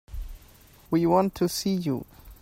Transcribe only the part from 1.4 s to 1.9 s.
see